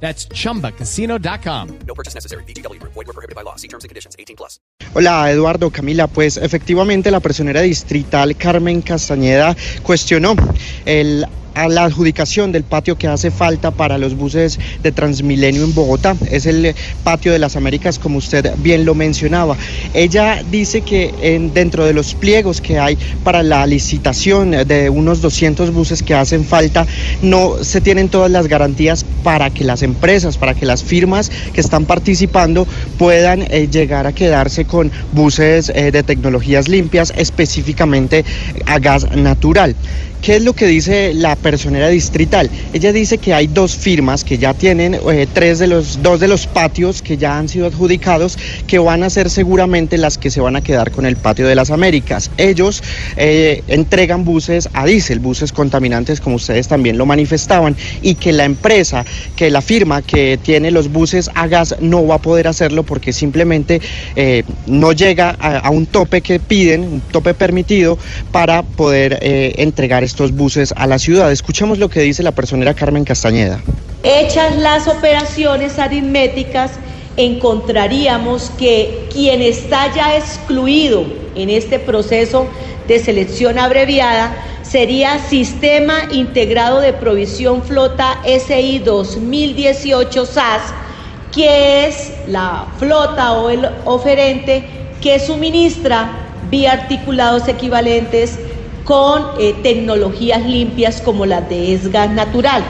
[0.00, 1.68] That's chumbacasino.com.
[1.86, 2.44] No purchase necessary.
[2.44, 2.80] BGW.
[2.82, 3.56] Void were prohibited by law.
[3.56, 4.14] See terms and conditions.
[4.18, 4.60] 18 plus.
[4.94, 10.34] Hola Eduardo, Camila, pues efectivamente la personera distrital Carmen Castañeda cuestionó
[10.86, 15.74] el a la adjudicación del patio que hace falta para los buses de Transmilenio en
[15.74, 16.14] Bogotá.
[16.30, 19.56] Es el patio de las Américas, como usted bien lo mencionaba.
[19.94, 25.22] Ella dice que en, dentro de los pliegos que hay para la licitación de unos
[25.22, 26.86] 200 buses que hacen falta,
[27.22, 31.62] no se tienen todas las garantías para que las empresas, para que las firmas que
[31.62, 32.66] están participando
[32.98, 38.26] puedan eh, llegar a quedarse con buses eh, de tecnologías limpias, específicamente
[38.66, 39.74] a gas natural.
[40.22, 42.50] ¿Qué es lo que dice la personera distrital?
[42.72, 46.26] Ella dice que hay dos firmas que ya tienen eh, tres de los dos de
[46.26, 50.40] los patios que ya han sido adjudicados que van a ser seguramente las que se
[50.40, 52.32] van a quedar con el patio de las Américas.
[52.36, 52.82] Ellos
[53.16, 58.44] eh, entregan buses a diésel, buses contaminantes como ustedes también lo manifestaban y que la
[58.44, 59.04] empresa,
[59.36, 63.12] que la firma que tiene los buses a gas no va a poder hacerlo porque
[63.12, 63.80] simplemente
[64.16, 67.98] eh, no llega a, un tope que piden, un tope permitido
[68.32, 71.35] para poder entregar estos buses a la ciudad.
[71.36, 73.60] Escuchemos lo que dice la personera Carmen Castañeda.
[74.02, 76.70] Hechas las operaciones aritméticas,
[77.18, 82.46] encontraríamos que quien está ya excluido en este proceso
[82.88, 90.62] de selección abreviada sería Sistema Integrado de Provisión Flota SI 2018 SAS,
[91.34, 94.64] que es la flota o el oferente
[95.02, 96.12] que suministra
[96.50, 98.38] vía articulados equivalentes
[98.86, 102.64] con eh, tecnologías limpias como las de ESGAS natural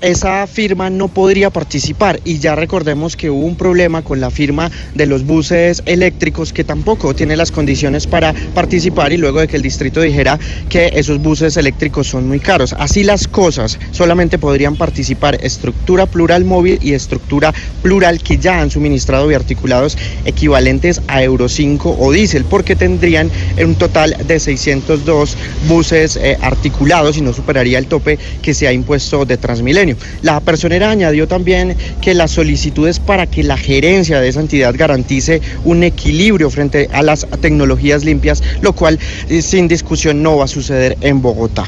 [0.00, 4.70] esa firma no podría participar y ya recordemos que hubo un problema con la firma
[4.94, 9.56] de los buses eléctricos que tampoco tiene las condiciones para participar y luego de que
[9.56, 10.38] el distrito dijera
[10.68, 12.74] que esos buses eléctricos son muy caros.
[12.78, 18.70] Así las cosas, solamente podrían participar estructura plural móvil y estructura plural que ya han
[18.70, 23.30] suministrado biarticulados equivalentes a Euro 5 o diésel porque tendrían
[23.62, 25.36] un total de 602
[25.66, 29.87] buses eh, articulados y no superaría el tope que se ha impuesto de Transmilenio.
[30.22, 35.40] La personera añadió también que las solicitudes para que la gerencia de esa entidad garantice
[35.64, 38.98] un equilibrio frente a las tecnologías limpias, lo cual
[39.40, 41.64] sin discusión no va a suceder en Bogotá.